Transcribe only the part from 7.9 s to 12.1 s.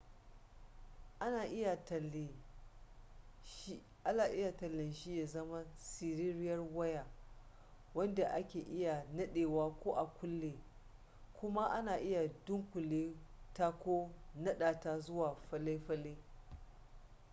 wadda ake iya nadewa ko a kulle kuma ana